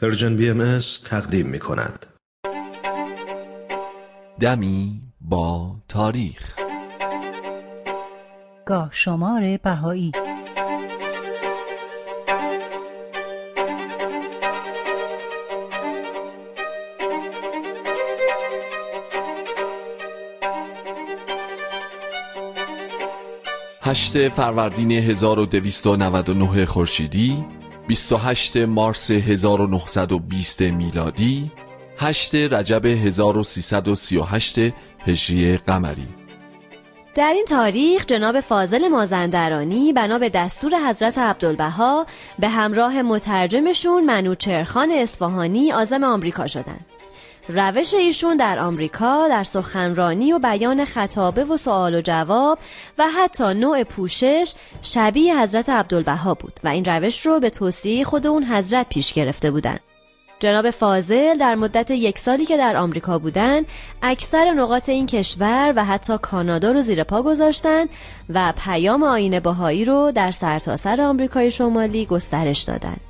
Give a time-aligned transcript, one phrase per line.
[0.00, 2.06] پرژن بی ام تقدیم می کند.
[4.40, 6.56] دمی با تاریخ
[8.66, 10.12] گاه شمار بهایی
[23.82, 27.44] هشت فروردین 1299 خورشیدی
[27.90, 31.50] 28 مارس 1920 میلادی
[31.98, 34.58] 8 رجب 1338
[35.06, 36.08] هجری قمری
[37.14, 42.06] در این تاریخ جناب فاضل مازندرانی بنا به دستور حضرت عبدالبها
[42.38, 46.86] به همراه مترجمشون منوچرخان اصفهانی آزم آمریکا شدند.
[47.48, 52.58] روش ایشون در آمریکا در سخنرانی و بیان خطابه و سوال و جواب
[52.98, 58.26] و حتی نوع پوشش شبیه حضرت عبدالبها بود و این روش رو به توصیه خود
[58.26, 59.80] اون حضرت پیش گرفته بودند.
[60.40, 63.66] جناب فاضل در مدت یک سالی که در آمریکا بودند
[64.02, 67.86] اکثر نقاط این کشور و حتی کانادا رو زیر پا گذاشتن
[68.28, 73.09] و پیام آین بهایی رو در سرتاسر آمریکای شمالی گسترش دادند.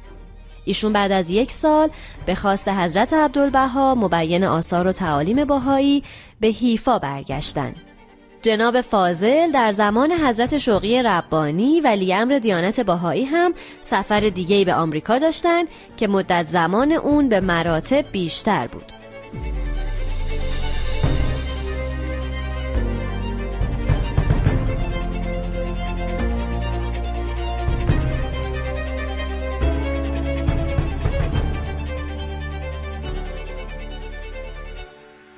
[0.64, 1.88] ایشون بعد از یک سال
[2.26, 6.02] به خواست حضرت عبدالبها مبین آثار و تعالیم باهایی
[6.40, 7.74] به حیفا برگشتن.
[8.42, 14.74] جناب فاضل در زمان حضرت شوقی ربانی ولی امر دیانت باهایی هم سفر دیگه به
[14.74, 15.62] آمریکا داشتن
[15.96, 18.92] که مدت زمان اون به مراتب بیشتر بود.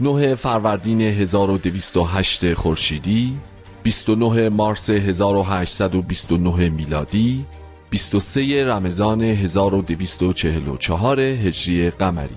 [0.03, 3.39] نه فروردین 1208 خورشیدی
[3.83, 7.47] 29 مارس 1829 میلادی
[7.91, 12.37] 23 رمضان 1244 هجری قمری.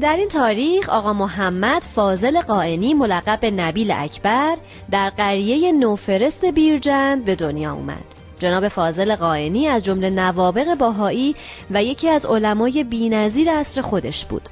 [0.00, 4.56] در این تاریخ آقا محمد فاضل قائنی ملقب به نبیل اکبر
[4.90, 8.04] در قریه نوفرست بیرجند به دنیا اومد.
[8.38, 11.34] جناب فاضل قائنی از جمله نوابق باهایی
[11.70, 14.48] و یکی از علمای بینظیر عصر خودش بود.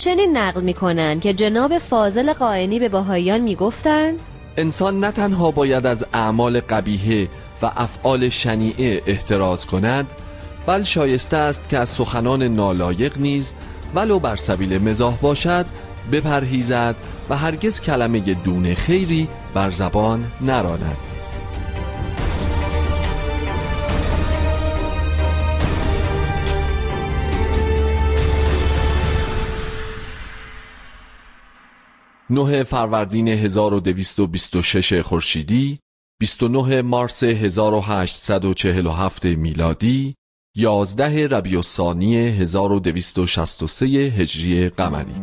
[0.00, 4.18] چنین نقل می‌کنن که جناب فاضل قائنی به باهایان می‌گفتند
[4.56, 7.28] انسان نه تنها باید از اعمال قبیهه
[7.62, 10.06] و افعال شنیعه احتراز کند
[10.66, 13.52] بل شایسته است که از سخنان نالایق نیز
[13.94, 15.66] ولو بر سبیل مزاح باشد
[16.12, 16.96] بپرهیزد
[17.30, 21.19] و هرگز کلمه دون خیری بر زبان نراند.
[32.30, 35.78] نه فروردین 1226 خورشیدی
[36.20, 40.14] 29 مارس 1847 میلادی
[40.56, 45.14] 11 ربیع الثانی 1263 هجری قمری.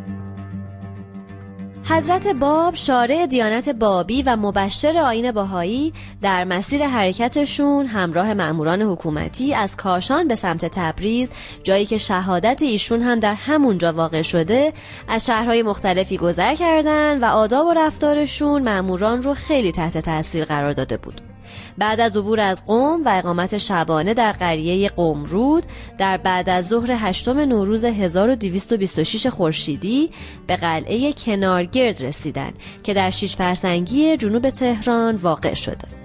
[1.90, 9.54] حضرت باب شارع دیانت بابی و مبشر آین باهایی در مسیر حرکتشون همراه مأموران حکومتی
[9.54, 11.32] از کاشان به سمت تبریز
[11.64, 14.74] جایی که شهادت ایشون هم در همونجا واقع شده
[15.08, 20.74] از شهرهای مختلفی گذر کردن و آداب و رفتارشون مأموران رو خیلی تحت تاثیر قرار
[20.74, 21.37] داده بود.
[21.78, 25.64] بعد از عبور از قوم و اقامت شبانه در قریه قمرود
[25.98, 30.10] در بعد از ظهر هشتم نوروز 1226 خورشیدی
[30.48, 32.54] به قلعه کنارگرد رسیدن
[32.84, 35.97] که در شیش فرسنگی جنوب تهران واقع شده.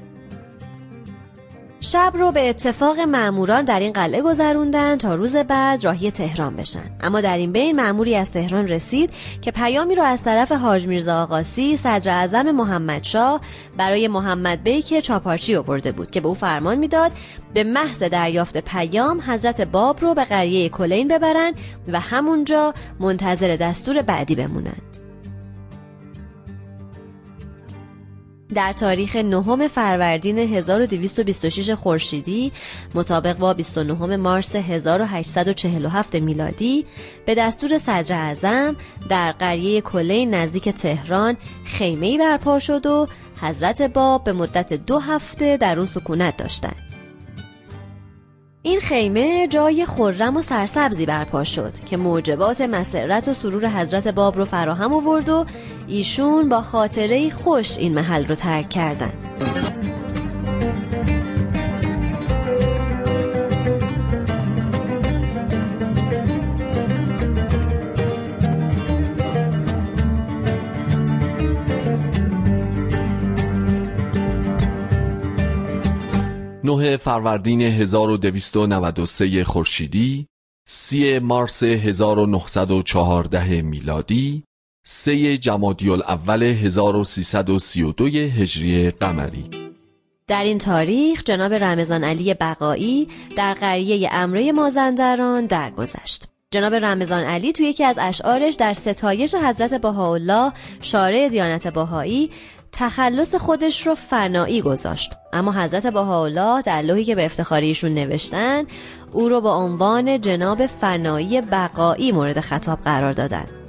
[1.84, 6.90] شب رو به اتفاق ماموران در این قلعه گذروندن تا روز بعد راهی تهران بشن.
[7.00, 9.10] اما در این بین ماموری از تهران رسید
[9.40, 13.40] که پیامی رو از طرف حاج میرزا آقاسی صدر اعظم محمد شاه
[13.76, 17.12] برای محمد بیک چاپارچی آورده بود که به او فرمان می‌داد
[17.54, 21.52] به محض دریافت پیام حضرت باب رو به قریه کلین ببرن
[21.88, 25.01] و همونجا منتظر دستور بعدی بمونن.
[28.54, 32.52] در تاریخ نهم فروردین 1226 خورشیدی
[32.94, 36.86] مطابق با 29 مارس 1847 میلادی
[37.26, 38.76] به دستور صدر اعظم
[39.08, 43.06] در قریه کلی نزدیک تهران خیمه‌ای برپا شد و
[43.40, 46.91] حضرت باب به مدت دو هفته در اون سکونت داشتند.
[48.64, 54.36] این خیمه جای خرم و سرسبزی برپا شد که موجبات مسرت و سرور حضرت باب
[54.36, 55.46] رو فراهم آورد و
[55.88, 59.71] ایشون با خاطره خوش این محل رو ترک کردند.
[76.64, 80.26] نه فروردین 1293 خورشیدی
[80.66, 84.44] سی مارس 1914 میلادی
[84.84, 89.44] سه جمادی الاول 1332 هجری قمری
[90.26, 96.31] در این تاریخ جناب رمضان علی بقایی در قریه امره مازندران درگذشت.
[96.52, 102.30] جناب رمضان علی توی یکی از اشعارش در ستایش حضرت بهاءالله شارع دیانت بهایی
[102.72, 105.12] تخلص خودش رو فنایی گذاشت.
[105.32, 108.64] اما حضرت بهاءالله در لوحی که به افتخاریشون نوشتن
[109.12, 113.61] او رو با عنوان جناب فنایی بقایی مورد خطاب قرار دادن.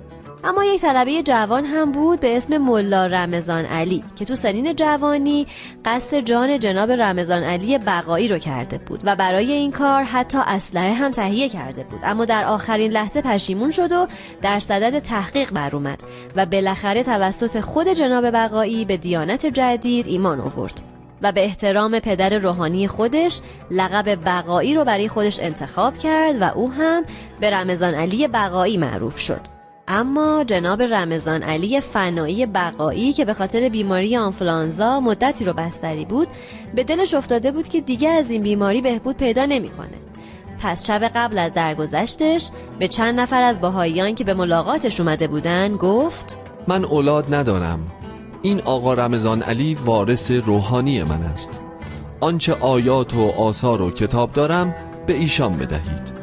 [0.45, 5.47] اما یک طلبه جوان هم بود به اسم ملا رمضان علی که تو سنین جوانی
[5.85, 10.93] قصد جان جناب رمضان علی بقایی رو کرده بود و برای این کار حتی اسلحه
[10.93, 11.99] هم تهیه کرده بود.
[12.03, 14.07] اما در آخرین لحظه پشیمون شد و
[14.41, 16.03] در صدد تحقیق بر اومد
[16.35, 20.81] و بالاخره توسط خود جناب بقایی به دیانت جدید ایمان آورد
[21.21, 23.39] و به احترام پدر روحانی خودش
[23.71, 27.03] لقب بقایی رو برای خودش انتخاب کرد و او هم
[27.39, 29.52] به رمضان علی بقایی معروف شد.
[29.87, 36.27] اما جناب رمضان علی فنایی بقایی که به خاطر بیماری آنفلانزا مدتی رو بستری بود
[36.75, 39.87] به دلش افتاده بود که دیگه از این بیماری بهبود پیدا نمی‌کنه.
[40.59, 42.49] پس شب قبل از درگذشتش
[42.79, 47.79] به چند نفر از باهاییان که به ملاقاتش اومده بودن گفت من اولاد ندارم.
[48.41, 51.61] این آقا رمضان علی وارث روحانی من است.
[52.19, 54.75] آنچه آیات و آثار و کتاب دارم
[55.07, 56.22] به ایشان بدهید.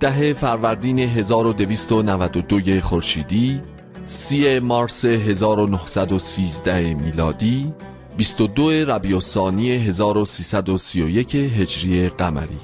[0.00, 3.60] ده فروردین 1292 خورشیدی
[4.06, 7.74] سی مارس 1913 میلادی
[8.16, 12.58] 22 ربیع الثانی 1331 هجری قمری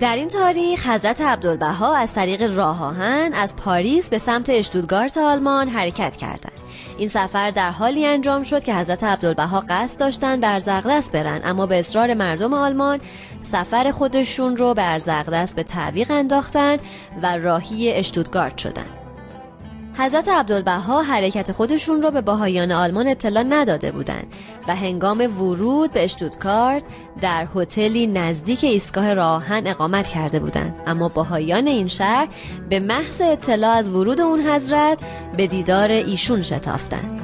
[0.00, 5.68] در این تاریخ حضرت عبدالبها از طریق راه آهن از پاریس به سمت اشتودگارت آلمان
[5.68, 6.59] حرکت کردند.
[6.98, 11.66] این سفر در حالی انجام شد که حضرت عبدالبها قصد داشتن به ارزغدس برن اما
[11.66, 12.98] به اصرار مردم آلمان
[13.40, 16.76] سفر خودشون رو به ارزغدس به تعویق انداختن
[17.22, 18.99] و راهی اشتودگارت شدن.
[19.98, 24.26] حضرت عبدالبها حرکت خودشون رو به باهایان آلمان اطلاع نداده بودند
[24.68, 26.82] و هنگام ورود به اشتودکارت
[27.20, 30.74] در هتلی نزدیک ایستگاه راهن اقامت کرده بودند.
[30.86, 32.28] اما باهایان این شهر
[32.68, 34.98] به محض اطلاع از ورود اون حضرت
[35.36, 37.20] به دیدار ایشون شتافتند.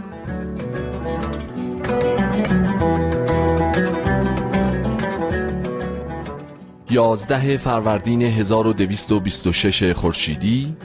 [6.90, 10.76] یازده فروردین 1226 خورشیدی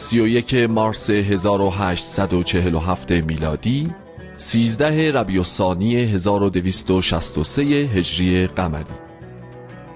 [0.00, 3.90] 31 مارس 1847 میلادی
[4.38, 8.84] 13 ربیع الثانی 1263 هجری قمری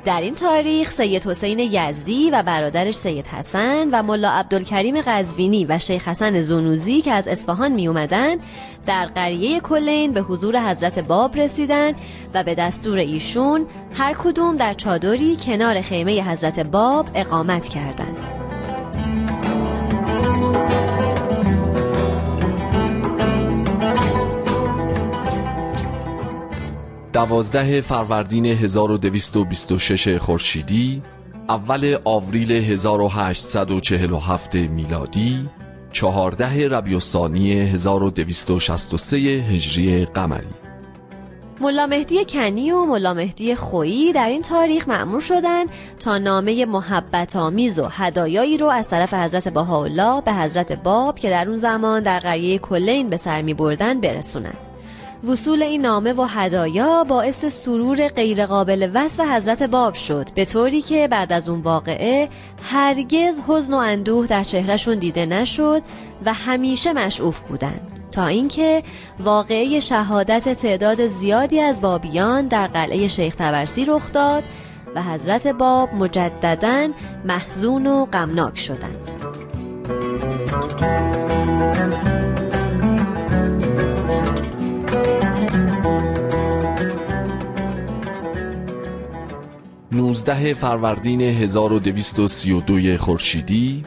[0.05, 5.79] در این تاریخ سید حسین یزدی و برادرش سید حسن و ملا عبدالکریم قزوینی و
[5.79, 8.37] شیخ حسن زونوزی که از اصفهان می اومدن
[8.87, 11.93] در قریه کلین به حضور حضرت باب رسیدن
[12.35, 18.24] و به دستور ایشون هر کدوم در چادری کنار خیمه حضرت باب اقامت کردند.
[27.15, 31.03] دوازده فروردین 1226 خورشیدی
[31.49, 35.49] اول آوریل 1847 میلادی
[35.93, 40.47] چهارده ربیع الثانی 1263 هجری قمری
[41.61, 45.69] ملا مهدی کنی و ملا مهدی خویی در این تاریخ معمور شدند
[46.01, 51.31] تا نامه محبت آمیز و هدایایی رو از طرف حضرت بهاءالله به حضرت باب که
[51.31, 54.74] در اون زمان در قریه کلین به سر می بردن برسونند.
[55.29, 61.09] وصول این نامه و هدایا باعث سرور غیرقابل وصف حضرت باب شد به طوری که
[61.09, 62.29] بعد از اون واقعه
[62.63, 65.83] هرگز حزن و اندوه در چهرهشون دیده نشد
[66.25, 68.83] و همیشه مشعوف بودند تا اینکه
[69.21, 74.43] واقعه شهادت تعداد زیادی از بابیان در قلعه شیخ تبرسی رخ داد
[74.95, 76.89] و حضرت باب مجددا
[77.25, 79.09] محزون و غمناک شدند.
[89.95, 93.83] 19 فروردین 1232 خورشیدی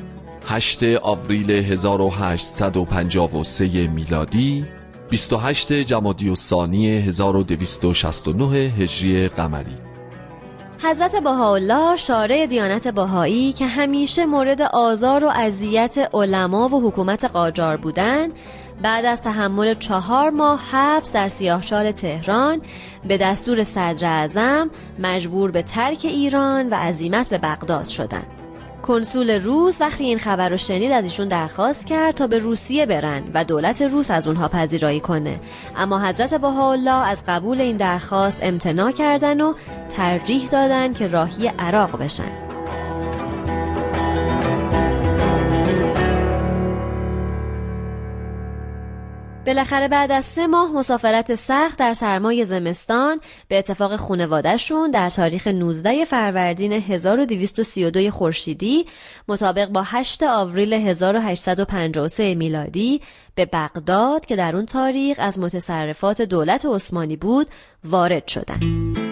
[0.45, 4.65] 8 آوریل 1853 میلادی
[5.09, 9.77] 28 جمادی الثانی 1269 هجری قمری.
[10.79, 17.77] حضرت بهاءالله شارع دیانت بهایی که همیشه مورد آزار و اذیت علما و حکومت قاجار
[17.77, 18.33] بودند
[18.81, 22.61] بعد از تحمل چهار ماه حبس در سیاهچال تهران
[23.07, 24.69] به دستور صدر اعظم
[24.99, 28.37] مجبور به ترک ایران و عزیمت به بغداد شدند.
[28.81, 33.23] کنسول روس وقتی این خبر رو شنید از ایشون درخواست کرد تا به روسیه برن
[33.33, 35.39] و دولت روس از اونها پذیرایی کنه
[35.77, 39.53] اما حضرت بهاءالله از قبول این درخواست امتناع کردن و
[39.89, 42.46] ترجیح دادن که راهی عراق بشن
[49.47, 55.47] بالاخره بعد از سه ماه مسافرت سخت در سرمای زمستان به اتفاق خونوادهشون در تاریخ
[55.47, 58.85] 19 فروردین 1232 خورشیدی
[59.27, 63.01] مطابق با 8 آوریل 1853 میلادی
[63.35, 67.47] به بغداد که در اون تاریخ از متصرفات دولت عثمانی بود
[67.83, 69.06] وارد شدند.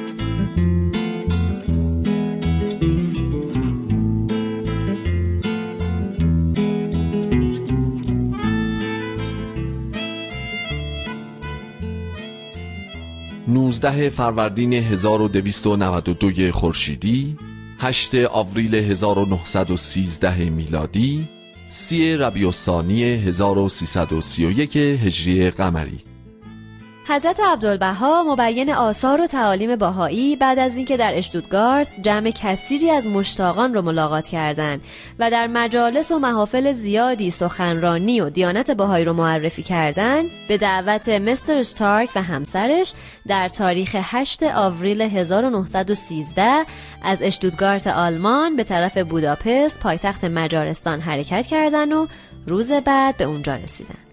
[13.65, 17.37] 19 فروردین 1292 خورشیدی
[17.79, 21.27] 8 آوریل 1913 میلادی
[21.69, 26.14] سی ربیع الثانی 1331 هجری قمری.
[27.07, 33.07] حضرت عبدالبها مبین آثار و تعالیم باهایی بعد از اینکه در اشتودگارت جمع کثیری از
[33.07, 34.81] مشتاقان رو ملاقات کردند
[35.19, 41.09] و در مجالس و محافل زیادی سخنرانی و دیانت باهایی رو معرفی کردند به دعوت
[41.09, 42.93] مستر ستارک و همسرش
[43.27, 46.65] در تاریخ 8 آوریل 1913
[47.03, 52.07] از اشتودگارت آلمان به طرف بوداپست پایتخت مجارستان حرکت کردند و
[52.47, 54.04] روز بعد به اونجا رسیدند.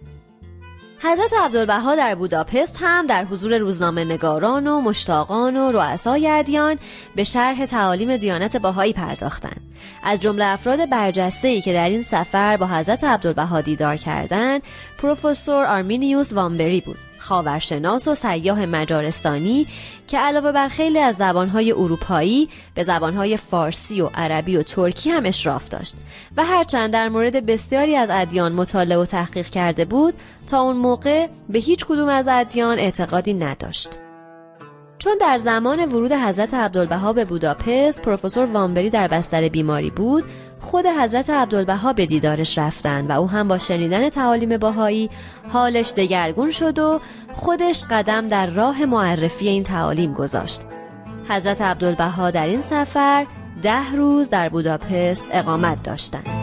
[1.05, 6.79] حضرت عبدالبها در بوداپست هم در حضور روزنامه نگاران و مشتاقان و رؤسای ادیان
[7.17, 9.61] به شرح تعالیم دیانت باهایی پرداختند.
[10.03, 14.63] از جمله افراد برجسته ای که در این سفر با حضرت عبدالبها دیدار کردند
[14.99, 17.12] پروفسور آرمینیوس وامبری بود.
[17.23, 19.67] خاورشناس و سیاه مجارستانی
[20.09, 25.27] که علاوه بر خیلی از زبانهای اروپایی به زبانهای فارسی و عربی و ترکی هم
[25.27, 25.97] اشراف داشت
[26.37, 30.15] و هرچند در مورد بسیاری از ادیان مطالعه و تحقیق کرده بود
[30.47, 33.91] تا اون موقع به هیچ کدوم از ادیان اعتقادی نداشت.
[35.03, 40.25] چون در زمان ورود حضرت عبدالبها به بوداپست پروفسور وامبری در بستر بیماری بود
[40.61, 45.11] خود حضرت عبدالبها به دیدارش رفتن و او هم با شنیدن تعالیم باهایی
[45.49, 47.01] حالش دگرگون شد و
[47.33, 50.61] خودش قدم در راه معرفی این تعالیم گذاشت.
[51.29, 53.27] حضرت عبدالبها در این سفر
[53.63, 56.42] ده روز در بوداپست اقامت داشتند.